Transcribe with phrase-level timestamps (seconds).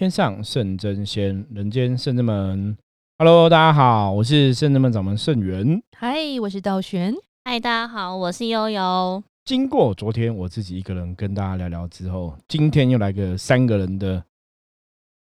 [0.00, 2.74] 天上圣真仙，人间圣真门。
[3.18, 5.82] Hello，大家好，我是圣真门掌门圣元。
[5.94, 7.14] 嗨，我是道玄。
[7.44, 9.22] 嗨，大家好，我是悠悠。
[9.44, 14.24] 经过昨天我自己一个人跟大家聊聊之后，今天又来个三个人的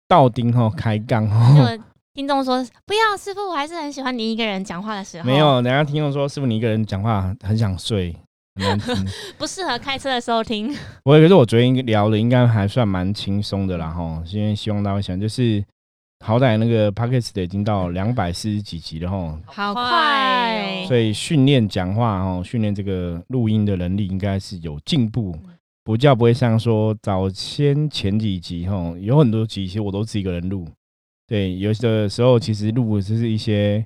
[0.08, 1.54] 道丁哈开杠哈。
[2.14, 5.26] 听众说不要，师傅，我还是很喜欢你一个人讲话的时候。
[5.26, 8.16] 没有，人家听众说师傅你一个人讲话很想睡。
[9.38, 10.68] 不适合开车的时候听。
[11.04, 15.64] 我可是我昨天聊的应该还算蛮轻松的啦哈，因为希望大家想就是
[16.24, 25.34] 好歹那个 p o c k e t 已经到两百四十几集了哈，好快，所以训练讲话哦，训练这个录音的能力应该是有进步，
[25.82, 30.68] 不叫不会像说早先前几集哈，有很多集其实我都自己一个人录，
[31.26, 33.84] 对，有的时候其实录就是一些。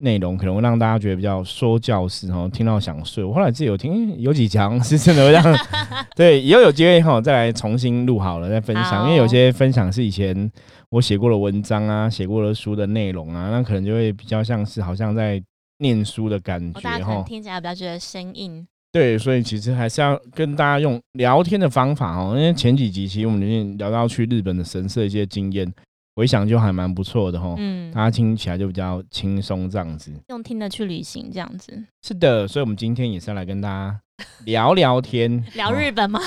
[0.00, 3.22] 内容可能会让大家觉得比较说教式然后，听到想睡。
[3.22, 5.42] 我后来自己有听，有几讲 是真的会让，
[6.16, 9.04] 对，以后有机会哈再来重新录好了再分享。
[9.06, 10.50] 因为有些分享是以前
[10.90, 15.42] 我写过的文章啊，写过的书的内容啊，那可能就会比较像是好像在
[15.78, 18.66] 念书的感觉哈，听起来比较觉得生硬。
[18.92, 25.70] 对，所以其实还是要跟大家用聊天的方法哦，因为前几集其实我们已经聊到去日本的神社一些经验。
[26.20, 31.82] 回想就还蛮不错的哈，嗯，大家听起来就比较轻松这样子，用听的去旅行这样子。
[32.02, 33.98] 是的，所以我们今天也是要来跟大家
[34.44, 36.20] 聊聊天， 聊日本吗？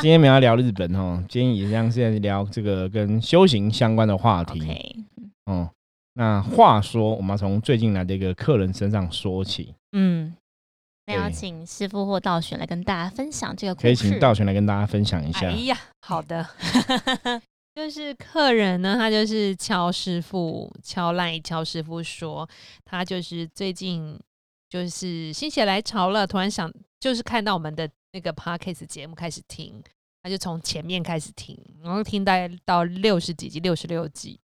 [0.00, 5.06] 今天没有聊日本哦，今天也像是在聊这个跟修行相关的话题。
[5.44, 5.70] 哦，
[6.14, 9.72] 那话说，我们要从最近来的一个客人身上说起。
[9.92, 10.34] 嗯，
[11.06, 13.86] 那要请师傅或道玄来跟大家分享这个故事。
[13.86, 15.46] 可以请道玄来跟大家分享一下。
[15.46, 16.44] 哎呀，好的。
[17.76, 22.48] 就是客人呢，他就是敲师傅，敲赖敲师傅说，
[22.86, 24.18] 他就是最近
[24.70, 29.82] 就是心血来潮了，突然想就是看到我们的那个 podcast 节目开始听，
[30.22, 34.40] 他就从前面开始听，然后听大概到六十几集，六十六集，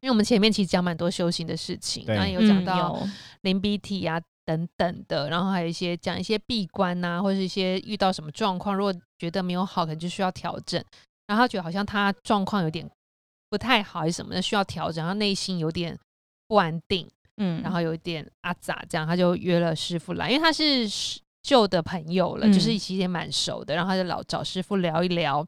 [0.00, 3.06] 因为我们前面其实讲蛮多修行的事情，然后有讲到
[3.42, 10.82] 零 BT 啊等等的，然后还有一些讲一些闭关呐，或者是一些遇到什么状况，如果觉得没有好，可能就需要调整。
[11.26, 12.88] 然后他觉得好像他状况有点
[13.50, 15.04] 不太好，还是什么的，需要调整。
[15.04, 15.98] 然后内心有点
[16.46, 20.88] 不安定，嗯，然后有一点阿杂，这样他就约了师傅来，因为他是
[21.42, 23.74] 旧的朋友了，就是其实也蛮熟的。
[23.74, 25.46] 然后他就老找师傅聊一聊，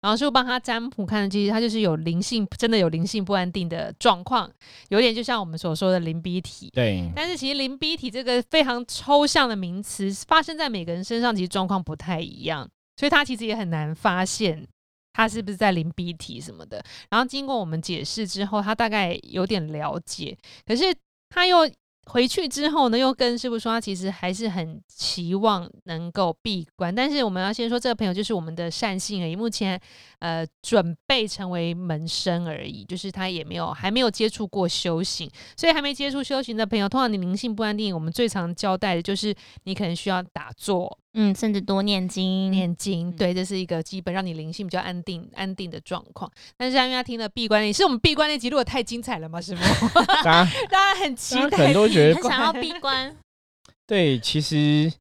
[0.00, 4.50] 然后师傅帮他占卜，看其实他就是有灵性，真的有灵性不安定的状况，
[4.88, 6.70] 有点就像我们所说的灵逼体。
[6.72, 14.66] 对，但是其实灵逼体这个非常抽象的名词，发生在每个人身上，其实状况不太一样，所以他其实也很难发现。
[15.12, 16.84] 他是不是在淋鼻涕什么的？
[17.08, 20.84] 然后经过我们解释之后，他大概有点了解，可是
[21.28, 21.70] 他又。
[22.06, 26.92] 回去之后呢，又跟师傅说，他其实还是很期望能够闭关。
[26.92, 29.80] 但是我们要先说，这个朋友就是我们的善信而已，目前
[30.20, 46.30] 呃准备成为门生而已，就是他也没有还没有接触过修行，所以还没接触修行的朋友，通常你灵性不安定，我们最常交代的就是你可能需要打坐，嗯，甚至多念经，念经，对，这是一个基本让你灵性比较安定安定的状况。
[46.56, 49.40] 但是因为他听了闭关那，是我们闭关那集录的太精彩了吗？
[49.40, 49.88] 师傅，
[50.22, 51.74] 大家很期待。
[51.80, 53.16] 很想要闭关，
[53.86, 54.92] 对，其实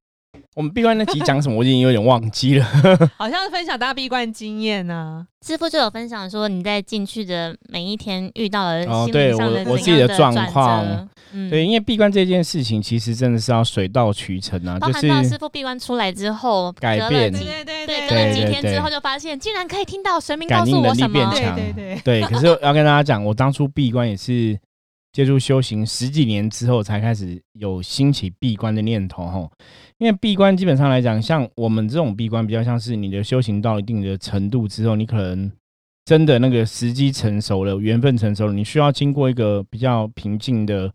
[0.56, 2.66] 我们闭关那集讲什么，我已经有点忘记了。
[3.18, 5.26] 好像是分享大家闭关经验呢。
[5.46, 11.08] 师傅就有分享说，你在进去的每一天遇到了哦，对我我自己的状况，
[11.50, 14.78] 对，因为闭关这件事情其实真的是要水到渠成啊。
[14.80, 22.22] 就是师傅闭关出来之后，改变，对对对，隔了几天之后就发现，竟然可以听到神明告诉我什么，对对对，对。
[22.24, 24.60] 可是要跟大家讲，我当初闭关也是。
[25.20, 29.52] 接触修行十几年之后，才开始有兴起闭关的念头吼。
[29.98, 35.52] 因为闭关基本上来讲，像我们这种闭关，比较像是你的修行到一定的程度之后，你可能
[36.06, 40.90] 真的那个时机成熟了，缘分成熟了，你需要经过一个比较平静的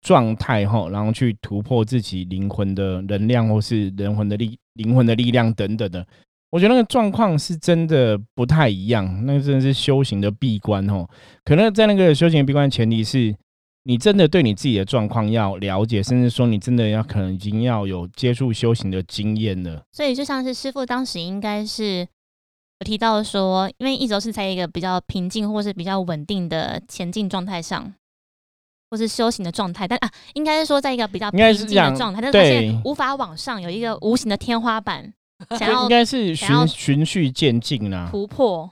[0.00, 6.04] 状态吼，然后去突破自己灵魂的能量，或是人魂的力、灵魂的力量等等的。
[6.50, 11.08] 我觉得那个状况是真的不太一样，那个真的是修行的闭关吼。
[11.44, 13.32] 可能在那个修行的闭关前提是。
[13.88, 19.82] 你真的对你自己的状况要了解，甚至说你真的要可能已经要有接触修行的经验了。
[19.92, 22.00] 所以就像是师傅当时应该是
[22.80, 27.90] 有提到说，因为一直都是在一个比较平静或是比较稳定的前进状态上，
[28.90, 35.10] 或是修行的状态，但啊，应该是说在一个比较平静的状态，但是发现无法往上，有一个无形的天花板，
[35.58, 38.70] 想 要应该是循循序渐进啦，突破。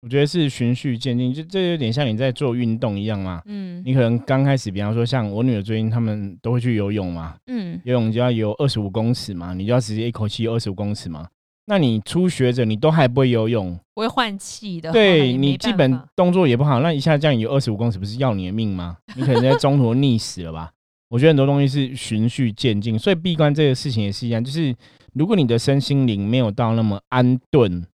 [0.00, 3.42] 我觉得是循序渐进，就这有点像你在做运动一样嘛。
[3.46, 7.34] 嗯，你可能刚开始，比方说像我女儿最近他们都会去游泳嘛。
[7.48, 11.26] 嗯，游泳就要游二十五公尺嘛，你就要直接一口气游二十五公尺嘛。
[11.66, 18.96] 那你初学者你都还不会游泳，不会换气的话，对你基本法动作也不好，那一下降你有二十五公尺，不是要你的命吗？
[19.16, 20.70] 你可能在中途溺死了吧？
[21.10, 24.74] 我觉得很多东西是循序渐进，所以闭关这个事情也是一样，就是
[25.12, 27.84] 如果你的身心灵没有到那么安顿，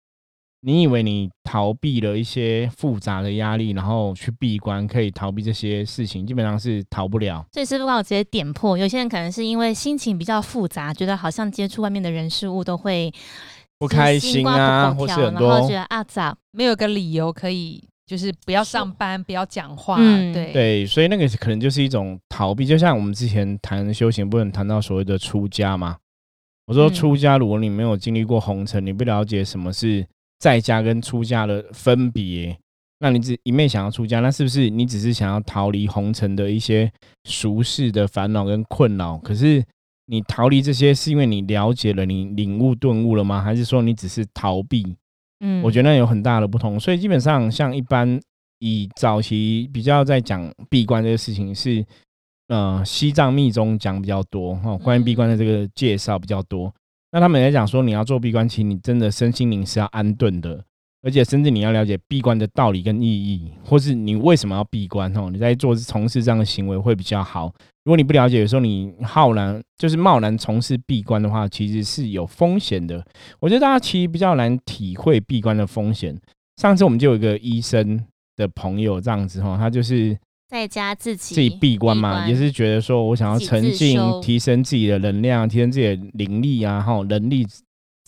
[0.67, 7.45] 你以为你逃避了一些复杂的压力，然后去闭关可以逃避这些事情，基本上是逃不了。
[7.53, 13.13] 所以师傅刚好直接点破，有些人可能是因为心情比较复杂，觉得好像接触外面的人事物都会
[13.79, 25.99] 不开心啊，或是很多然后觉得啊咋没有个理由可以，就是不要上班，不要讲话，嗯对对，所以那个可能就是一种逃避，就像我们之前谈修行，不能谈到所谓的出家嘛。
[26.67, 30.07] 我说嗯出家，如果你没有经历过红尘，你不了解什么是
[30.39, 32.57] 在家跟出家的分别，
[32.99, 36.91] 那你只一昧想要出家，那是不是你只是想要逃离红尘的一些
[37.25, 39.19] 俗世的烦恼跟困扰？
[39.19, 39.65] 可是
[40.07, 43.41] 你逃离这些，是因为你了解了，你领悟顿悟了吗？
[43.41, 44.97] 还是说你只是逃避？
[45.41, 46.79] 嗯我觉得那有很大的不同。
[46.79, 48.21] 所以基本上，像一般
[48.59, 51.85] 以早期比较在讲闭关这个事情是，
[52.49, 56.73] 呃，西藏密宗讲比较多哈、哦，关于闭关的这个介绍比较多。
[57.15, 60.65] 那他们也讲说，你要做闭关，其实你真的身心灵是要安顿的，
[61.01, 67.55] 而且甚至你要了解闭关的道理跟意义，或是你为什么要闭关哦，你在做从事这样的行为会比较好。
[67.85, 73.01] 如果你不了解，有时候你浩然就是贸然从事闭关的话，其实是有风险的。
[73.39, 76.21] 我觉得大家其实比较难体会闭关的风险。
[76.57, 80.19] 上次我们就有一个医生的朋友这样子哈，他就是
[80.55, 87.45] 在家自己自己闭关嘛，也是觉得说我想要沉浸，提升自己的能量，提升自己的灵力啊，哈，能力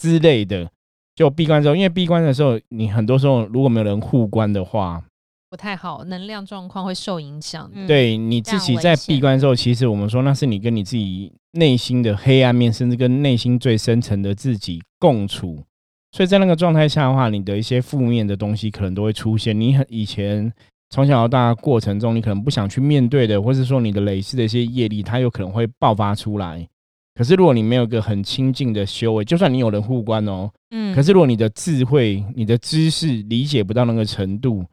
[0.00, 0.70] 之类的。
[1.16, 5.02] 就闭关之后，因为闭关的时候，你很多时候如果没有人互关的话，
[5.50, 7.69] 不太好，能量状况会受影响。
[7.75, 15.64] 嗯对你自己在闭关的时候，其实我们说那是你跟你自己内心的黑暗面，甚至跟内心最深层的自己共处。
[16.12, 19.58] 所以在那个状态下的话，你的一些负面的东西可能都会出现。
[19.58, 20.52] 你很以前
[20.90, 26.66] 从小到大的过程中，你可能不想去面对的，或是说你的累世的一些业力，它有可能会爆发出来。
[27.14, 34.64] 可是如果你没有一个很亲近的修为，就算你有人护关哦，嗯可是如果你的智慧、你的知识理解不到那个程度，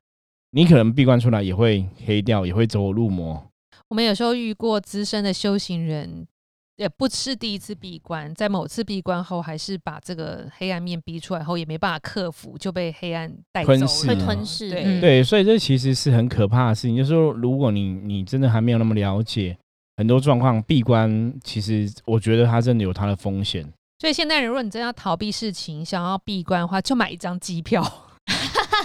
[0.51, 3.43] 你可能闭关出来也会黑掉，也会走火入魔。
[3.89, 6.27] 我们有时候遇过资深的修行人，
[6.75, 13.77] 也不是第一次闭关，在某次闭关后，还是把这个黑暗面逼出来后，也没办法克服，就被黑暗带走了。
[13.77, 16.97] 吞噬会嗯吞噬，对嗯，对，所以这其实是很可怕的事情。
[16.97, 19.55] 就是说，如果你你真的还没有那么了解
[19.97, 23.71] 很多状况，闭关其实我觉得它真的有它的风险。
[23.99, 27.81] 所以现代人，如果你真的要逃避事情，想要闭关的话，就买一张机票，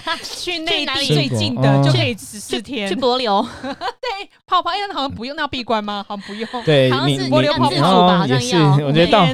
[0.23, 2.95] 去内哪里地最近的就可以十四天去。
[2.95, 6.05] 柏流， 对，泡泡，哎，那好像不用，那要闭关吗？
[6.09, 6.49] 好像不用。
[6.65, 8.41] 对，好像是你你要自主哦吧好像，
[8.79, 9.27] 要我觉得道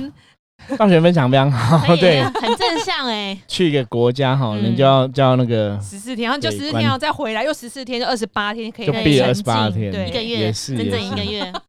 [0.68, 1.94] 天道学分享非常好。
[1.96, 11.52] 对，很正向哎，去一个国家哈，嗯你就要叫那个十四天，然后就十四天，然后再回来，又十四天，就二十八天可以闭二十八天，对一个月整整一个月。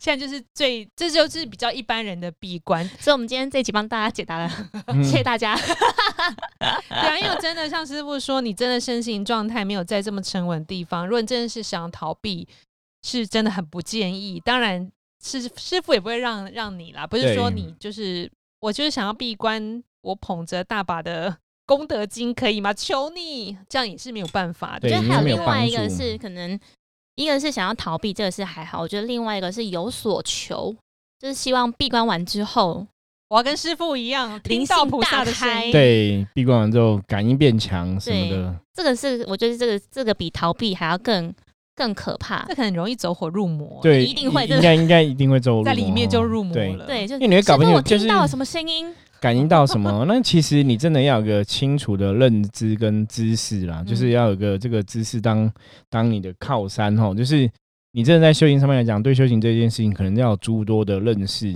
[0.00, 2.84] 现在就是最，这就是比较一般人的闭关。
[2.98, 4.50] 所以，我们今天这一集帮大家解答了，
[4.86, 5.54] 嗯谢谢大家。
[6.58, 6.66] 对
[6.98, 12.48] 啊，因为真的像师傅说，你真的身心状态没有在这么沉稳的地方，如果你真的是想逃避，
[13.02, 14.40] 是真的很不建议。
[14.44, 14.90] 当然，
[15.26, 18.30] 师师傅也不会让让你啦，不是说你就是
[18.60, 22.72] 我就是想要闭关，我捧着大把的 功德金可以吗？
[22.72, 24.92] 求你，这样也是没有办法的对。
[24.92, 26.58] 我觉得还有另外一个是可能，
[27.16, 28.80] 一个是想要逃避，这个是还好。
[28.80, 30.72] 我觉得另外一个是有所求，
[31.18, 32.86] 就是希望闭关完之后，
[33.28, 35.72] 我要跟师傅一样，听灵性到菩萨大开的声音。
[35.72, 41.34] 对闭关完之后感应变强什么的，这个是我觉得这个这个比逃避还要更
[41.76, 42.54] 更可怕这。
[42.54, 43.78] 可能容易走火入魔。
[43.82, 46.86] 对，一定会应该应该一定会走火入魔在里面就入魔了。
[46.86, 48.92] 对，就因为你会搞不清楚，就是听到了什么声音？
[49.20, 50.04] 感应到什么？
[50.06, 55.50] 那其实你真的要有个清楚的认知跟知识啦，嗯就是要有个这个知识当
[55.88, 57.50] 当你的靠山吼，就是
[57.92, 61.50] 你真的在修行上面来讲，对修行这件事情可能要有诸多的认识，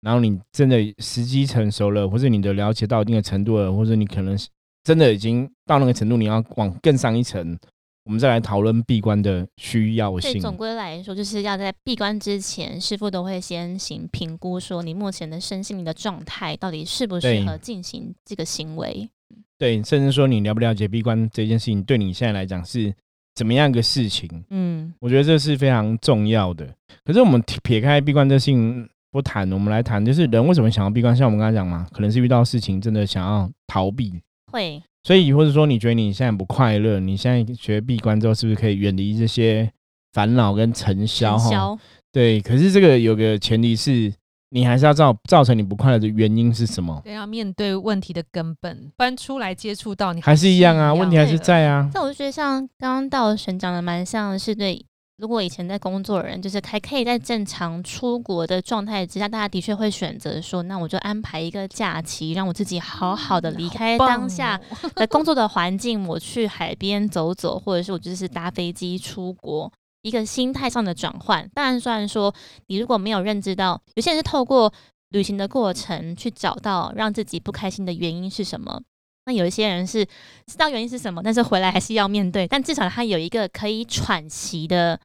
[0.00, 4.38] 然后你真的时机成熟了，或者你的了解到一定的程度了，或者你可能
[4.84, 7.58] 真的已经到那个程度，你要往更上一层，
[8.04, 10.40] 我们再来讨论闭关的需要性。
[10.40, 19.08] 总归来说，就是要在闭关之前，师傅都会先行评估，说你目前的身心灵的状态到底适不适合进行这个行为。
[19.56, 22.92] 对，甚至说你了不了解闭关这件事情，对你现在来讲是
[23.34, 24.44] 怎么样一个事情？
[24.50, 26.66] 嗯，我觉得这是非常重要的。
[27.04, 31.14] 可是我们撇开闭关这事情不谈，我们来谈，就是人为什么想要闭关？
[31.16, 39.70] 像我们刚才讲嘛，可能是遇到事情真的想要逃避，会所以或者说你觉得你现在不快乐，你现在学闭关之后，是不是可以远离这些
[40.12, 41.36] 烦恼跟尘嚣？
[41.36, 41.78] 哈，
[42.12, 42.40] 对。
[42.40, 44.12] 可是这个有个前提是，
[44.50, 47.00] 你还是要造造成你不快乐的原因是什么？
[47.04, 51.90] 对，要面对问题的根本，搬出来接触到你还是一样啊，问题还是在啊。
[51.94, 54.84] 那我就觉得像刚刚道神讲的蛮像是对，
[55.22, 71.48] 如果以前在工作的人，就是还可以在正常出国的状态之下，大家的确会选择说，那我就安排一个假期，让我自己好好的离开当下哦的工作的环境，我去海边走走，或者是我就是搭飞机出国，一个心态上的转换。
[71.54, 72.34] 当然，虽然说
[72.66, 74.72] 你如果没有认知到，有些人是透过
[75.10, 78.82] 旅行的过程去找到让自己不开心的原因是什么。
[79.26, 80.04] 那有一些人是
[80.46, 84.98] 知道原因是什么，但是回来还是要面对，但至少他有一个可以喘息的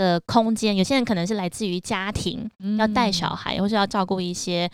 [0.00, 0.74] 的空间。
[0.74, 4.70] 有些人可能是来自于家庭，要带小嗯孩，或是要照顾一些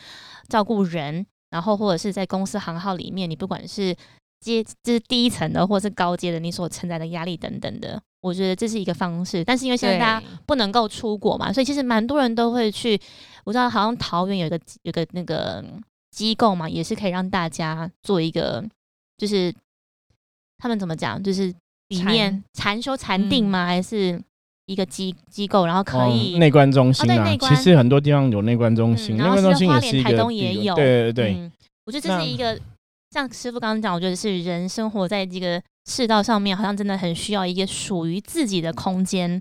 [0.49, 3.95] 照顾人，然后或者是在公司行号里面，你不管是
[4.41, 9.45] 阶就是低层的，或是高阶的，你所承载的压力等等的，我觉得这是一个方式。
[9.45, 13.01] 但是因为现在大家不能够出国嘛，所以其实蛮多人都会去。
[13.45, 15.65] 我知道好像桃园有一个有个那个
[16.11, 18.65] 机构嘛，也是可以让大家做一个，
[19.19, 19.55] 就是
[20.59, 21.53] 他们怎么讲，就是
[21.89, 23.67] 里面禅修禅定吗？
[23.67, 24.21] 还是
[24.67, 31.35] 一个机机构，然后可以、哦内观中心啊，哦对内观其实很多地方有内观中心，内观中心也是一个莲台东也有对对对。
[31.39, 31.53] 嗯，
[31.87, 32.59] 我觉得这是一个
[33.13, 39.41] 像师傅刚刚讲，我觉得是人生活在这个世道上面，好像真的很需要一个属于自己的空间。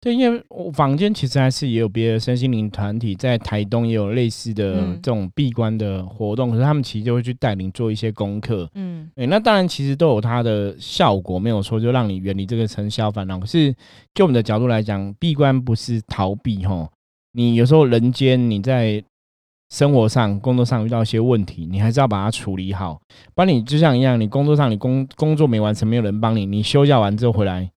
[0.00, 8.68] 对，因为我坊间其实还是也有别的身心灵团体在台东也有类似的嗯这种闭关的活动，可是他们其实就会去带领做一些功课。
[8.74, 13.38] 嗯对，那当然其实都有它的效果，没有说，就让你远离这个尘嚣烦恼。
[13.38, 13.74] 可是
[14.14, 16.90] 就我们的角度来讲，闭关不是逃避吼，
[17.32, 19.02] 你有时候人间你在
[19.70, 23.00] 生活上、工作上遇到一些问题，你还是要把它处理好。
[23.34, 27.70] 不然你就像一样，你工作上你工工作没完成，没有人帮你，你休假完之后回来，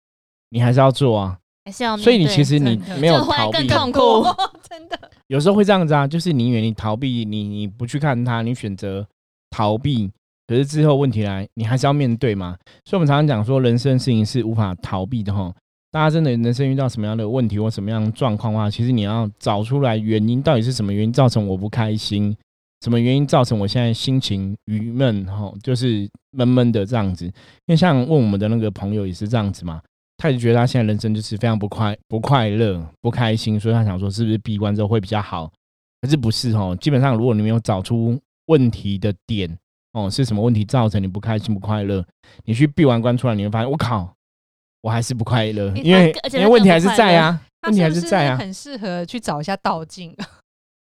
[0.49, 1.37] 你还是要做啊。
[1.65, 3.99] 还是要面对，所以你其实你没有逃避，更痛苦
[4.69, 9.05] 真的有时候会这样子啊，就是宁愿你逃避，你你不去看它，你选择
[9.49, 10.11] 逃避，
[10.47, 12.55] 可是之后问题来，你还是要面对嘛。
[12.85, 15.51] 所以我们常常讲说，人生事情是无法逃避的哈。
[15.91, 22.35] 大家真的人生遇到什么样的问题或什么样的状况的话，其实你要找出来原因，到底是什么原因造成我不开心，
[22.81, 27.25] 什么原因造成我现在心情郁闷哈，就是闷闷的这样子。
[27.25, 27.33] 因
[27.67, 29.81] 为像问我们的那个朋友也是这样子嘛，
[30.17, 35.51] 他也觉得他现在人生就是非常不快、不快乐、不开心，所以他想说是不是闭关之后会比较好？
[36.01, 39.57] 可是不是哦，基本上如果你没有找出问题的点
[39.93, 42.05] 哦，是什么问题造成你不开心、不快乐，
[42.43, 44.13] 你去闭完关出来，你会发现我靠，
[44.81, 48.37] 我还是不快乐，因为因为问题还是在啊，他问题还是在啊。
[48.37, 50.15] 很适合去找一下道镜，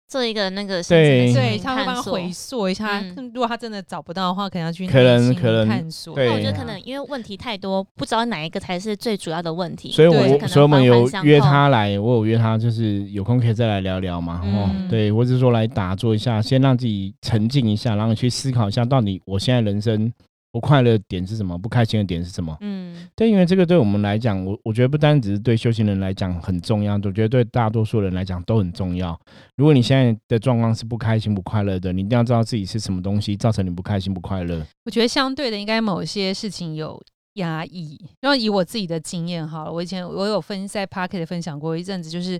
[0.07, 1.33] 做一个那个对。
[1.33, 2.99] 对，他他会帮他回溯一下。
[2.99, 3.31] 嗯。
[3.33, 5.67] 如果他真的找不到的话，可能要去可能可能。
[5.67, 6.15] 探索。
[6.15, 6.27] 对。
[6.27, 9.91] 那我觉得可能因为问题太多，不知道哪一个才是最主要的问题。
[9.91, 14.41] 所以我所以我们有约他来，我有约他，就是有空可以再来聊聊嘛，
[14.89, 20.11] 对，或者说来打坐一下，先让自己沉静一下，然后去思考一下，到底我现在人生
[20.57, 22.57] 不快乐点是什么，不开心的点是什么。
[22.61, 29.15] 嗯，对，因为这个对我们来讲，我我觉得不单只是对修行人来讲很重要，我觉得对大多数人来讲都很重要。
[29.55, 34.65] 如果你现在的状况是不开心、不快乐的，你一定要知道自己是什么东西造成你不开心、不快乐。
[34.85, 36.99] 我觉得相对的，应该某些事情有
[37.33, 37.99] 压抑。
[38.19, 42.39] 然后以我自己的经验哈，我以前我有分在 p a r k e t 分享过一阵子，就是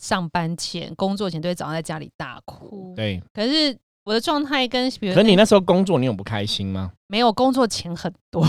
[0.00, 2.40] 上班前、工作前都会早上在家里大。
[2.44, 6.92] 哭，对，可是我的状态跟比如可是你那时候工作，你有不开心吗？
[7.08, 8.46] 没有工作钱很多，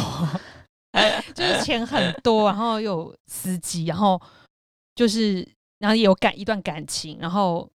[1.34, 4.22] 就是钱很多，然后又有司机，然后
[4.96, 5.48] 就是
[5.80, 7.70] 然后也有感一段感情，然后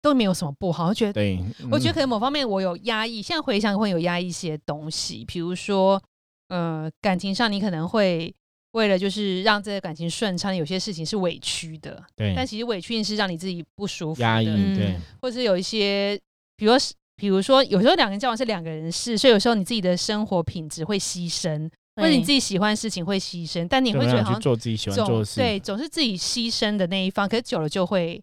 [0.00, 1.12] 都没有什么不好，我觉得。
[1.12, 6.02] 对，嗯我觉得可能某方面我有压抑，现在回想会有压抑一些东西，比如说，
[6.48, 8.34] 呃，感情上你可能会
[8.72, 16.18] 为了就是让这个感情顺畅，有些事情是委屈的，对但其实委屈是让你自己不舒服的，压抑，嗯对，或者是有一些，
[16.56, 25.40] 比如说，比如说，有时候两个人交往是两个人事，所以有时候你自己的生活品质会牺牲，或者你自己喜欢的事情会牺牲，但你会觉得好像做自己喜欢做总的事。
[25.40, 28.22] 对总是自己牺牲的那一方，可是久了就会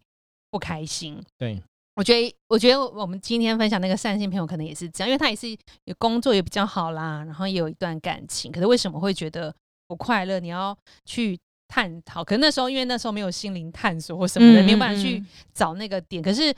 [0.52, 1.22] 不开心。
[1.38, 1.62] 对，
[1.96, 5.48] 我觉得，我觉得我们今天分享那个善心朋友可能也是这样，因为他也是
[5.86, 9.54] 有工作也比较好啦，然后也有一段感情，可是为什么会觉得
[9.88, 10.40] 不快乐？
[10.40, 16.24] 你要去探讨，可能那时候因为那时候没有心灵探索或什么的，嗯没有办法去嗯找那个点。
[16.24, 16.52] 可是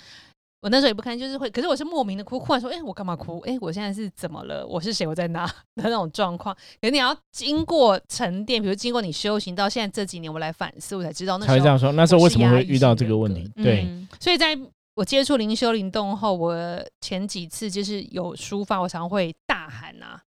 [0.62, 3.40] 我那时候也不看，就是会，可是我是莫名的哭，哭完说，哎、我干嘛哭？
[3.40, 4.66] 哎、我现在是怎么了？
[4.68, 5.08] 我是谁？
[5.08, 5.44] 我在哪
[5.76, 6.56] 的那种状况？
[6.80, 11.56] 可是你要经过沉淀，比如经过你修行到现在这几年，我来反思，我才知道那时候。
[11.56, 11.92] 才会这样说。
[11.94, 13.50] 那时候为什么会遇到这个问题？
[13.56, 14.56] 对，嗯所以在
[14.94, 16.56] 我接触灵修灵动后，我
[17.00, 20.22] 前几次就是有抒发，我常会大喊啊，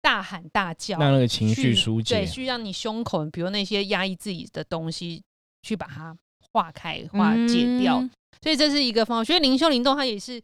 [0.00, 2.26] 大喊大叫，让那个情绪去疏解对，。
[2.26, 5.20] 去让你胸口，比如那些压抑自己的东西，
[5.62, 6.16] 去把它
[6.52, 7.98] 化开、化解掉。
[7.98, 8.10] 嗯
[8.42, 9.20] 所以这是一个方法。
[9.20, 10.40] 我觉得灵修灵动它也是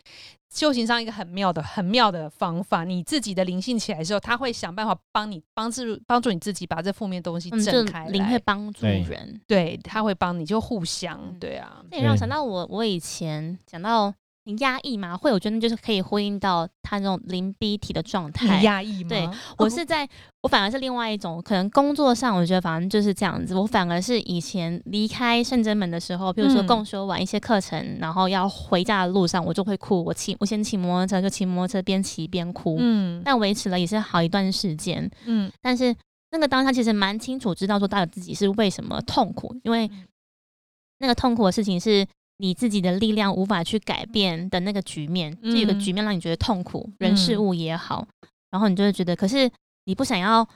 [0.52, 2.84] 修行上一个很妙的、很妙的方法。
[2.84, 8.10] 你自己的灵性起来的时候，他会想办法帮你帮助帮助你自己把这负面东西震开来。
[8.10, 9.40] 灵会帮助人。
[9.46, 11.82] 对，他会帮你，就互相嗯对啊。
[11.90, 14.12] 那也让我想到我，我以前讲到
[14.46, 18.62] 你压抑吗，会我觉得就是可以呼应到他那种零逼体的状态。
[18.62, 19.08] 压抑吗？
[19.08, 20.08] 对我是在，
[20.40, 23.56] 我反而是另外一种，可能工作上，我觉得反正就是这样子。
[23.56, 30.04] 我反而是以前离开圣真门的时候，比如说嗯共修完一些课程，然后要回家的路上，我就会哭。
[30.04, 32.76] 我骑，我先骑摩托车，就骑摩托车边骑边哭。
[32.78, 35.10] 嗯但维持了也是好一段时间。
[35.24, 35.92] 嗯但是
[36.30, 40.06] 那个当下其实蛮清楚知道说到底自己是为什么痛苦，因为嗯
[40.98, 42.06] 那个痛苦的事情是
[42.38, 48.06] 你自己的力量无法去改变的那个局面，就有个嗯局面让你觉得痛苦，人事嗯物也好，
[48.50, 49.50] 然后你就会觉得，可是
[49.84, 50.46] 你不想要。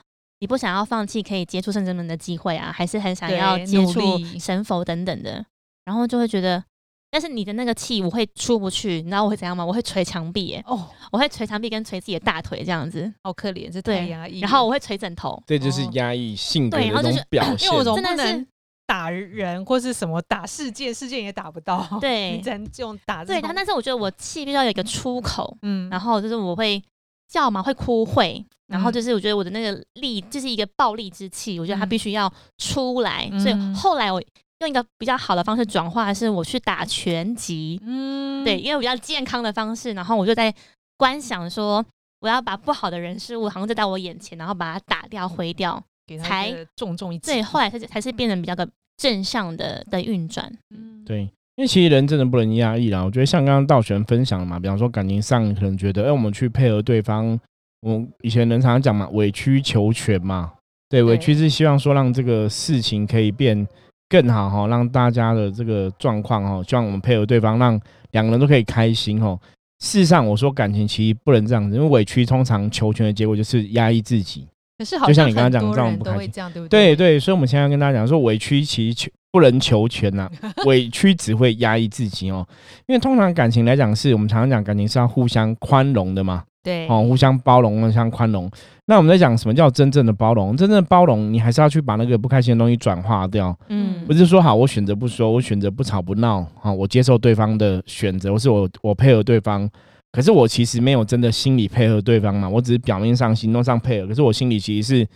[0.41, 5.45] 你不想要放弃可以接触圣真门的机会啊，还是很想要接触神佛等等的，
[5.85, 6.63] 然后就会觉得，
[7.11, 9.63] 但是你的那个气我会出不去，你知道我会怎样吗？
[9.63, 14.39] 我会捶墙壁耶，哦，我会捶墙壁跟捶自己的大腿这样子，好可怜，这太对压抑。
[14.39, 17.77] 然后我会捶枕头，这就是哦压抑性格的一对然后就是种表现因为。
[17.77, 18.47] 我总真的是不能
[18.91, 21.87] 打人或是什么打事件，事件也打不到。
[22.01, 23.43] 对你只能用打对，种。
[23.47, 26.83] 但但是我觉得我气必须要有一个出口，嗯然后就是我会
[27.29, 34.21] 叫嘛，会哭会，然后嗯就是我觉得我的那个力就是一个暴力之气，我觉得它嗯必须要出来，所以嗯后来我
[34.59, 40.53] 用一个比较好的方式转化，是我去打拳击，嗯对，因为比较健康的方式，然后我就在
[40.97, 41.85] 观想说。
[42.23, 45.83] 我要把不好的人事物好像就在我眼前，然后把它打掉、毁掉。
[46.23, 47.31] 才重重一击。
[47.31, 48.63] 对，后来才才是变成比较个
[48.97, 50.51] 正向的的运转。
[50.75, 51.21] 嗯对，
[51.55, 53.03] 因为其实人真的不能压抑啦。
[53.03, 57.39] 我觉得像刚刚道玄分享的嘛，比方说感情上可能觉得，哎、我们去配合对方，
[57.81, 60.53] 我们以前人常常讲嘛，委曲求全嘛。
[60.87, 63.65] 对，委屈是希望说让这个事情可以变
[64.09, 67.79] 更好哈，让大家的这个状况哈，希望我们配合对方，让
[68.11, 69.37] 两个人都可以开心哈。
[69.79, 74.47] 事实上，我说感情其实不能这样子，因为委屈通常求全的结果就是压抑自己。
[74.81, 76.95] 可是好就像你刚刚很讲这样多人不开心对不对？
[76.95, 80.27] 对对，所以我们现在要跟大家讲说，委屈其实求不能求全呐、
[80.65, 82.43] 委屈只会压抑自己哦。
[82.87, 88.49] 因为通常感情来讲，是我们常常讲感情是要互相宽容的嘛，对哦，互相包容，互相宽容。
[88.87, 90.57] 那我们在讲什么叫真正的包容？
[90.57, 99.69] 真正的包容，你还是要去把那个不开心的东西转化掉，嗯不是说好我选择不说，我选择不吵不闹，好，我接受对方的选择，或是我我配合对方。
[100.11, 105.07] 可是我其实没有真的心理配合对方嘛，我只是表面上、行动上配合，可是我心里其实是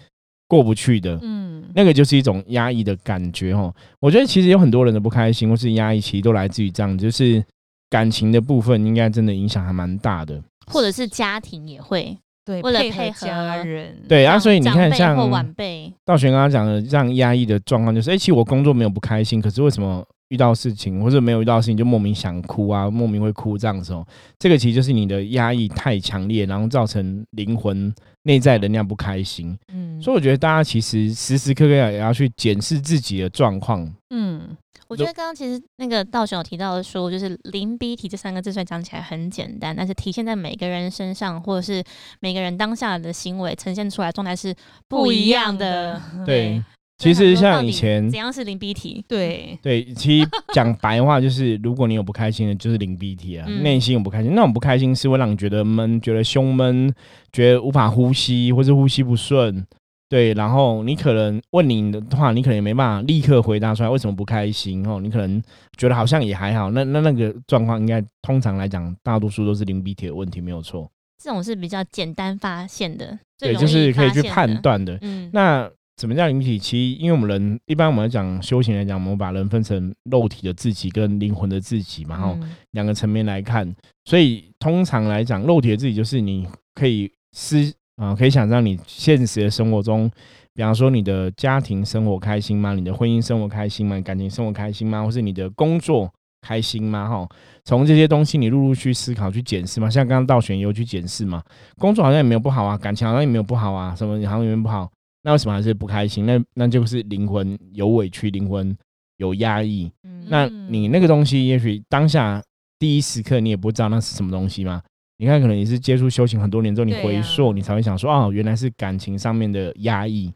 [0.47, 1.19] 过不去的。
[1.21, 3.73] 嗯，那个就是一种压抑的感觉哦。
[3.99, 7.43] 我觉得其实有很多人的不开心或是压抑，其实都来自于这样，就是
[7.89, 10.41] 感情的部分，应该真的影响还蛮大的。
[10.67, 24.05] 或者是家庭也会对，为了配配合合家人，对啊，所以你看，像或晚辈，道玄刚刚讲的这样压抑的状况，就是哎、其实我工作没有不开心，可是为什么遇到事情或者没有遇到事情就莫名想哭啊，莫名会哭这样子哦？
[24.39, 29.57] 这个其实就是你的压抑太强烈，然后造成灵魂内在能量不开心。
[29.71, 33.87] 嗯，所以我觉得大家其实时时刻刻也要去检视自己的状况。
[34.09, 34.57] 嗯，
[34.87, 41.83] 我觉得刚刚其实那个道雄有提到的说，就是零 B 体这三个字虽然讲起来很简单，但是体现在每个人身上，或者是
[42.19, 44.55] 每个人当下的行为呈现出来的状态是
[44.87, 46.01] 不一样的。
[46.25, 46.63] 对，
[46.97, 49.03] 其实像以前怎样是零 B T？？
[49.07, 56.93] 对，对，其实讲白话就是，如果你有不开心的，就是零 BT 啊，嗯内、心有不开心，那种不开心是会让你觉得闷，觉得胸闷，
[57.33, 59.65] 觉得无法呼吸，或是呼吸不顺。
[60.07, 64.99] 对，然后你可能问你的话，你可能也没办法立刻回答出来为什么不开心哦。
[65.01, 65.41] 你可能
[65.77, 70.89] 觉得好像也还好，那那那个状况应该通常来讲，大多数都是零 BT 的问题，没有错。
[71.21, 74.21] 这种是比较简单发现的，最对，就是可以去。
[74.21, 74.97] 判断的。
[75.01, 76.59] 嗯，那什么叫灵体？
[76.59, 90.11] 其实因为我们人一般我们讲修行来讲，我们把人分成肉体的自己跟灵魂的自己嘛，哈、嗯两个层面来看，所以通常来讲，肉体的自己就是你可以思啊、可以想象你现实的生活中，
[90.53, 92.73] 比方说你的家庭生活开心吗？
[92.73, 93.97] 你的婚姻生活开心吗？
[94.01, 95.01] 感情生活开心吗？
[95.01, 97.07] 或是你的工作开心吗？
[97.07, 97.29] 哈，
[97.63, 101.41] 从这些东西你陆陆续思考去检视嘛，像刚刚道选也有去检视嘛，
[101.77, 104.91] 工作好像也没有不好啊，感情好像也没有不好啊，什么好像也没有不好，
[105.25, 106.27] 那为什么还是不开心？
[106.27, 108.77] 那那就是灵魂有委屈，灵魂
[109.17, 112.41] 有压抑，嗯那你那个东西，也许当下
[112.77, 114.83] 第一时刻你也不知道那是什么东西嘛。
[115.17, 120.31] 你看，可能你是接触修行很多年之后，你回溯，你才会想说，哦，原来是感情上面的压抑。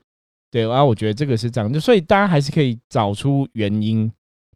[0.50, 4.12] 对，然后我觉得这个是这样，就所以大家还是可以找出原因。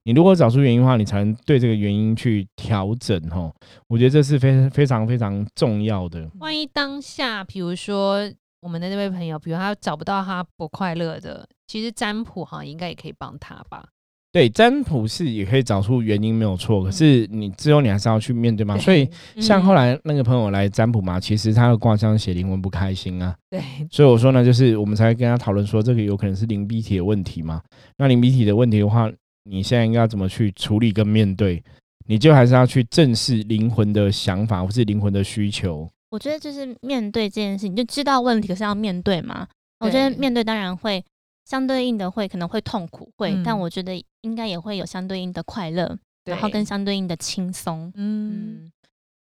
[0.05, 3.53] 你如果找出原因的话，你才能对这个原因去调整吼。
[3.87, 6.29] 我觉得这是非非常非常重要的。
[6.39, 8.29] 万一当下，比如说
[8.63, 13.85] 我们的那位朋友，比如他找不到他不快乐的，其实占卜哈应该也可以帮他吧。
[14.31, 18.75] 对，占卜是也可以找出原因没有错，可是你最后你还是要去面对嘛。
[18.77, 23.35] 所以像后来那个朋友来占卜嘛，其实他的卦象写灵魂不开心啊。
[23.49, 27.61] 对，所以我说呢，就是我们才跟他讨论说，这个有可能是灵鼻体的问题嘛。
[27.97, 29.11] 那灵鼻体的问题的话，
[29.43, 31.61] 你现在应该要怎么去处理跟面对？
[32.07, 35.87] 你就还是要去正视灵魂的想法或是灵魂的需求。
[36.13, 39.47] 我觉得就是面对这件事，你就知道问题，可是要面对嘛。
[39.79, 41.03] 我觉得面对当然会
[41.45, 47.91] 相对应的会可能会痛苦，会，但我觉得应该也会有相对应的快乐，然后跟相对应的轻松。
[47.95, 48.71] 嗯，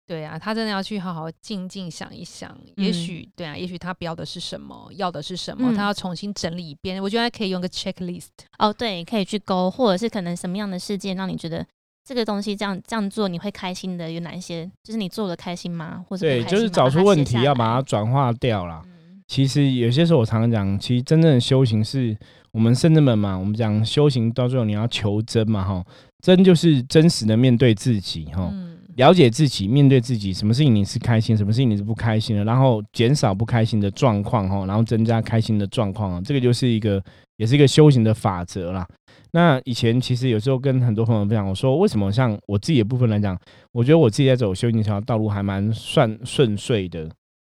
[0.06, 7.02] 对啊，他真的要去好好静静想一想，也许对啊，也许他不要的是什么，要的是什么，他要重新整理一遍。
[7.02, 8.28] 我觉得可以用个 checklist。
[8.58, 11.66] 哦，对，可以去勾，或者是可能什么样的事件让你觉得。
[12.04, 14.68] 这个东西这样这样做你会开心的有哪一些？
[14.82, 16.04] 就是你做的开心吗？
[16.08, 18.82] 或者对，就是找出问题要把它转化掉啦。
[19.28, 22.14] 其实有些时候我常常讲，其实真正的修行是
[22.50, 23.38] 我们圣人们嘛。
[23.38, 25.82] 我们讲修行到最后你要求真嘛，哈，
[26.20, 28.52] 真就是真实的面对自己，哈，
[28.96, 37.02] 了解自己，面对自己，什么事情你是开心，什么事情你是不开心的，然后减少不开心的状况，哈，然后增加开心的状况，这个就是一个
[37.36, 38.86] 也是一个修行的法则啦。
[39.34, 43.38] 那以前其实有时候跟很多朋友分享，我说为什么像我自己的部分来讲，
[43.72, 47.08] 我觉得我自己在走修行这条道路还蛮算顺遂的，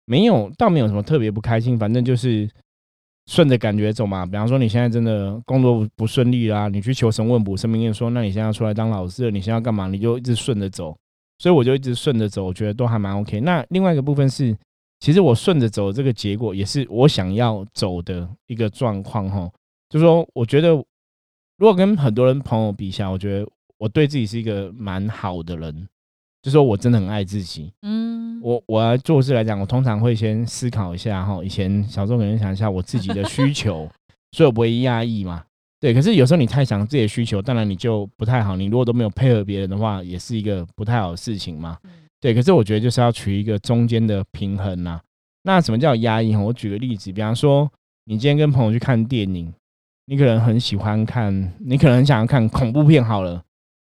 [0.05, 2.49] 没有倒没有什么特别不开心，反正就是
[3.25, 4.25] 顺着感觉走嘛。
[4.25, 9.89] 比方说你现在真的工作不顺利啦，你去求神问卜，神明跟你说，那你现在要出来当老师了，你现在要干嘛？
[9.89, 10.95] 你就一直顺着走，
[11.39, 13.41] 所以我就一直顺着走，我觉得都还蛮 OK。
[13.41, 14.55] 那另外一个部分是，
[15.01, 19.51] 其实我顺着走这个结果也是我想要走的一个状况哈，
[19.89, 20.81] 就说我觉得。
[21.57, 25.87] 如果跟很多人朋友比下，我觉得我对自己是一个蛮好的人，
[26.41, 27.71] 就说我真的很爱自己。
[27.81, 33.89] 嗯，我我要做事来讲，我通常会先思考一下哈，以前小时候可能想一下我自己的需求，
[34.35, 35.43] 所以我不会压抑嘛。
[35.79, 38.57] 对，可是有时候你太想自己的需求，当然你就不太好。
[38.57, 41.77] 你如果都没有配合别人的话，也是一个不太好的事情嘛。
[42.19, 44.99] 对，可是我觉得就是要取一个中间的平衡呐。
[45.43, 46.35] 那什么叫压抑？
[46.35, 47.71] 我举个例子，比方说
[48.05, 49.53] 你今天跟朋友去看电影。
[50.07, 53.41] 你可能很喜欢看，你可能很想要看恐怖片好了，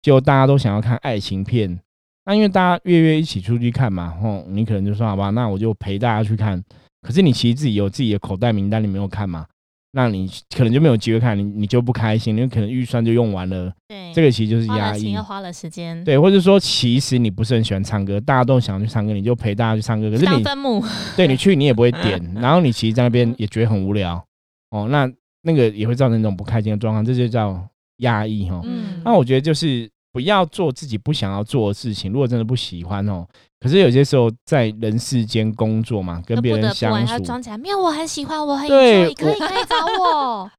[0.01, 1.79] 就大家都想要看爱情片。
[2.25, 6.63] 那因为大家约约一起出去看嘛，吼，你可能就说好吧，那我就陪大家去看。
[7.01, 9.45] 可是你其实自己有自己的口袋名单，你没有看嘛？
[9.91, 13.71] 那你可能就没有机会看，你你就不开心，因为可能预算就用完了。
[13.87, 16.03] 对，这个其实就是压抑，又花了时间。
[16.03, 20.09] 对，或者说其实你不是很喜欢唱歌，大家都想去唱歌，你就陪大家去唱歌。
[20.11, 20.83] 可是你分母，
[21.15, 24.23] 对你去你也不会点， 然后你其实在那边也觉得很无聊。
[24.71, 25.11] 哦，那。
[25.43, 27.61] 那个也会造成一种不开心的状况，这就叫
[27.97, 28.61] 压抑哈。
[28.63, 32.11] 嗯，那我觉得就是不要做自己不想要做的事情。
[32.11, 33.25] 如果真的不喜欢哦，
[33.59, 40.51] 可是有些时候在人世间工作嘛，跟别人相处，装起来没有，我很喜欢，我很对，可以可以找我。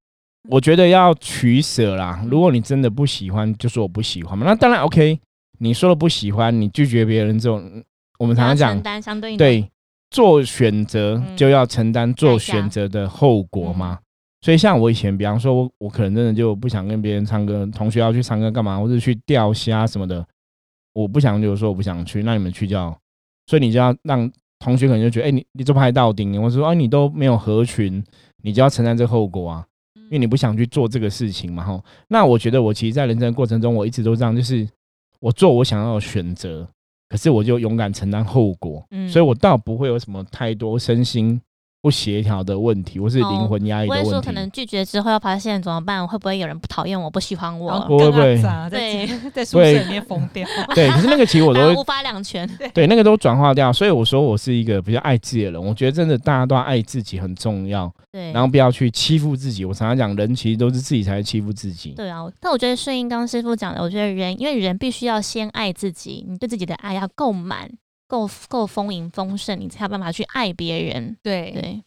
[0.48, 2.24] 我觉得要取舍啦。
[2.30, 4.46] 如果你真的不喜欢，就说我不喜欢嘛。
[4.46, 5.18] 那当然 OK。
[5.62, 7.84] 你说了不喜欢，你拒绝别人这种，
[8.18, 9.70] 我们常常讲，承担相对对
[10.10, 13.98] 做选择就要承担做选择的后果嘛。
[14.42, 20.26] 所以，像我以前，比方说，我我可能真的就不想跟别人唱歌，同学要去唱歌干嘛，或者去钓虾什么的，
[20.94, 22.96] 我不想，就是说我不想去，那你们去叫，
[23.46, 28.02] 所以你就要让同学可能就觉得，哎，你你这拍到顶，我说，哎，你都没有合群，
[28.42, 31.84] 你就要承担这个后果啊，因为你不想去做这个事情嘛，吼。
[32.08, 34.66] 那我觉得我其实，在人生过程中，我一直都这样，就是
[35.20, 36.66] 我做我想要的选择，
[37.10, 41.38] 可是我就勇敢承担后果，嗯，所以我倒不会有什么太多身心。
[41.82, 44.08] 不协调的问题，或是灵魂压抑的问题。
[44.08, 46.06] 我说可能拒绝之后要发现怎么办？
[46.06, 47.80] 会不会有人不讨厌我，不喜欢我？
[47.88, 50.46] 不会不会，对， 在宿舍里面疯掉。
[50.74, 52.46] 对，可是那个其实我都无法两全。
[52.74, 53.72] 对，那个都转化掉。
[53.72, 55.64] 所以我说我是一个比较爱自己的人。
[55.64, 57.90] 我觉得真的大家都要爱自己很重要。
[58.12, 59.64] 对，然后不要去欺负自己。
[59.64, 61.92] 我常常讲，人其实都是自己才欺负自己。
[61.92, 67.70] 对啊，但我觉得顺应刚师傅讲的，我觉得人因为人必须要先爱自己，你对自己的爱要够满、
[68.10, 71.16] 够够丰盈丰盛，你才有办法去爱别人。
[71.22, 71.82] 对对。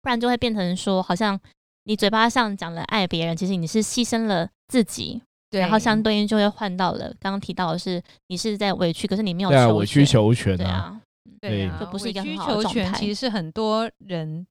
[0.00, 1.38] 不然就会变成说，好像
[1.84, 11.00] 你嘴巴上讲了爱别人，其实你是牺牲了自己，对，然后相对应就会换到了刚刚提到的是，你是在委屈，可是你没有委曲求全，对啊，
[11.40, 14.46] 对啊，就不是一个委曲求全，其实是很多人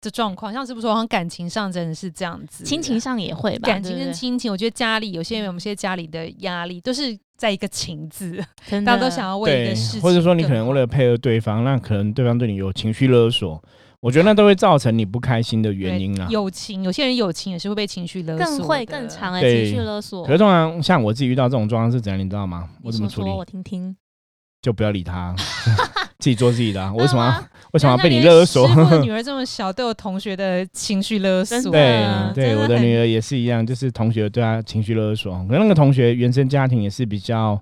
[0.00, 8.36] 的状况，像是不是说感情上真的是这样子，亲情上也会吧，感情跟亲情，我觉得家里有些有些家里的压力都是在一个情字，
[8.68, 13.58] 大家都想要为一个事情，或者说你可能为了配合对方，那可能对方对你有情绪勒索。
[14.00, 16.28] 我觉得那都会造成你不开心的原因啊。
[16.28, 20.22] 友情，有些人友情也是会被情绪勒索，更会更长的情绪勒索。
[20.26, 22.68] 可是通常像我自己遇到这种状况是怎样，你知道吗？
[22.82, 23.30] 我怎么处理？
[23.30, 23.96] 我听听。
[24.60, 25.34] 就不要理他，
[26.20, 28.68] 自己做自己的、啊，我为什么要 为什么要被你勒索？
[29.02, 31.72] 女儿这么小，对我同学的情绪勒索。
[31.72, 37.60] 对啊对，我的女儿也是一样，就是同学对她情绪勒索，可能那个同学原生家庭也是比较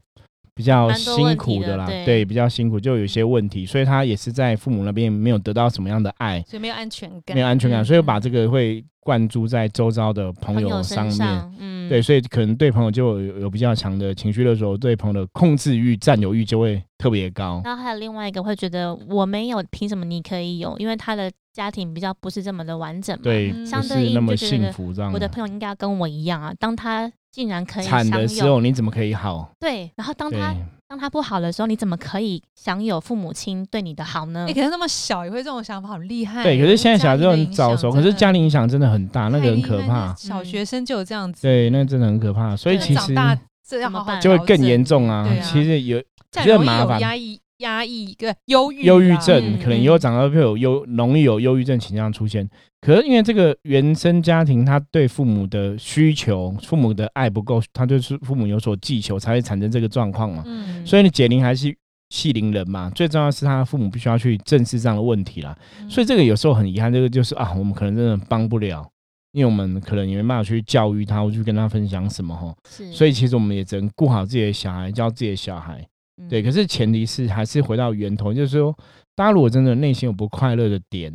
[0.58, 11.52] 比较辛苦的苦啦，对对，比较辛苦，就有一些问题，所以他也是在父母那边没有得到什么样的爱，所以没有安全感，没有安全感，嗯所以把这个会灌注在周遭的朋友上面。
[11.60, 17.62] 嗯，对，所以可能对朋友就有有比较强的情绪的时候，对朋友的控制欲、占有欲就会特别高。
[17.64, 20.76] 然后还有另外一个会觉得我没有，凭什么你可以有？
[20.78, 25.12] 因为他的家庭比较不是这么的完整嘛。，对，相对那么幸福这样。
[25.12, 26.52] 我的朋友应该要跟我一样啊。
[26.58, 29.48] 当他竟然可以惨的享有，时候，你怎么可以好？
[29.60, 30.52] 对，然后当，他
[30.88, 34.52] 当他不好的时候，你怎么可以享有父母亲对你的好呢你，？
[34.52, 36.42] 可能那么小也会这种想法，好厉害。
[36.42, 40.12] 对，可是现在小孩都家庭的影很早熟，可是家庭影响真的很大，那个很可怕。
[40.14, 42.56] 小学生就有这样子，对，那真的很可怕。
[42.56, 45.40] 所以其实长大这要怎么办就会更严重啊对。
[45.40, 52.48] 其实有这样容易有这很麻烦压抑、压抑、对忧郁、忧郁症，嗯可能以后长大会有忧，容易有忧郁症倾向出现。
[52.80, 60.44] 可是因为这个原生家庭，他对父母的需求、父母的爱不够，他对父母有所寄求，才会产生这个状况嘛。
[60.46, 61.76] 嗯，所以你解铃还是
[62.10, 65.56] 系铃人嘛，最重要的是他的父母必须要去正视这样的问题啦。
[65.80, 68.88] 嗯所以这个有时候很遗憾，这个就是啊，我们可能真的帮不了，
[69.32, 72.54] 因为我们可能也没办法去教育他，或去跟他分享什么哈。
[72.68, 75.84] 是，所以其实我们也只能顾好自己的小孩，教自己的小孩。
[76.18, 78.76] 嗯对，可是前提是还是回到源头，就是说，
[79.14, 81.12] 大家如果真的内心有不快乐的点，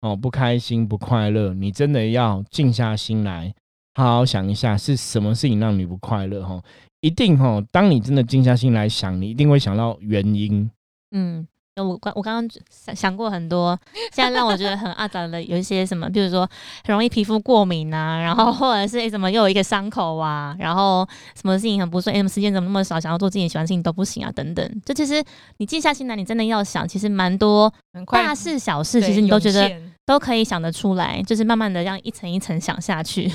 [0.00, 3.52] 哦，不开心、不快乐，你真的要静下心来，
[3.94, 6.62] 好好想一下是什么事情让你不快乐哈。
[7.00, 10.70] 一定哈，当你真的静下心来想，你一定会想到原因。
[11.12, 11.46] 嗯，
[11.82, 13.78] 我刚我刚刚想想过很多，
[14.12, 16.48] 现在让我觉得很阿杂的有一些什么，比如说
[16.84, 24.82] 很容易皮肤过敏啊，然后或者是诶怎么又有一个伤口啊，然后什么事情很不顺，诶，怎么时间怎么那么少，想要做自己喜欢的事情都不行啊，等等。
[24.84, 25.22] 就其实
[25.58, 29.70] 你静下心来，你真的要想，其实蛮多很大事小事，其实你都觉得
[30.06, 33.30] 都可以想得出来，就是慢慢的这样一层一层想下去。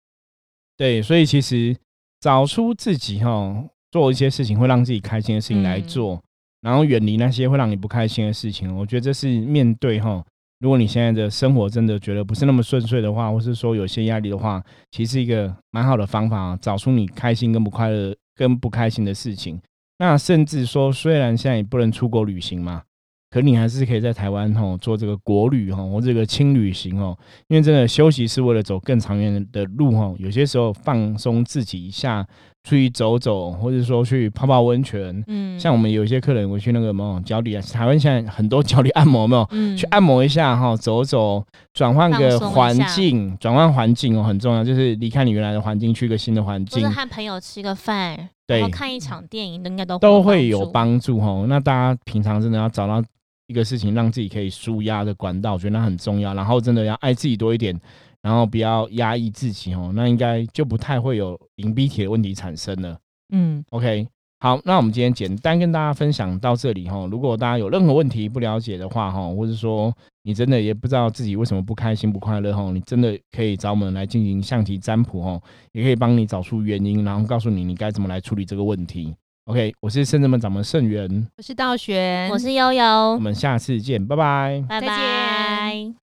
[0.76, 1.74] 对，所以其实
[2.20, 6.22] 找出自己哈，做一些事情会让自己开心的事情来嗯做，
[6.62, 8.74] 然后远离那些会让你不开心的事情。
[8.74, 10.24] 我觉得这是面对哈，
[10.60, 19.60] 如果你现在的生活真的觉得不是那么顺遂的话，或是说有些压力的话，其实是一个蛮好的方法，找出你开心跟不快乐、跟不开心的事情。
[19.98, 22.82] 那甚至说，虽然现在也不能出国旅行嘛，
[23.30, 27.16] 可你还是可以在台湾吼做这个国旅吼，或这个轻旅行哦，
[27.48, 32.26] 因为真的休息是为了走更长远的路吼，有些时候放松自己一下，
[32.64, 35.22] 出去走走，或者说去泡泡温泉。
[35.26, 39.48] 嗯，像我们有一些客人，我去那个什么脚底，台湾现在很多脚底按摩，有没有？
[39.50, 41.44] 嗯去按摩一下哈，走走，
[41.74, 50.64] 转换个环境，转换环境哦，很重要，就是离开你原来的环境，去一个新的环境，和朋友吃个饭，然对后，看一场电影，都应该都都会有。
[50.72, 51.44] 帮助哈。
[51.48, 53.02] 那大家平常真的要找到
[53.48, 56.32] 一个事情，让自己可以舒压的管道，我觉得那很重要。
[56.34, 57.78] 然后真的要爱自己多一点，
[58.22, 62.96] 然后不要压抑自己哦，那应该就不太会有隐蔽体的问题产生了。
[63.32, 64.06] 嗯，OK，
[64.40, 67.06] 好，那我们今天简单跟大家分享到这里哈。
[67.10, 75.40] 如果大家有任何问题不了解的话哈，或者说你真的也不知道自己为什么不开心不快乐哈，你真的可以找我们来进行象棋占卜哈，
[75.72, 79.14] 也可以帮你找出原因，然后告诉你你该怎么来处理这个问题。
[79.46, 84.64] OK，我是圣正门掌门圣元，我是道玄，我是悠悠我悠，们下次见，拜拜。
[84.68, 86.01] 拜再见拜。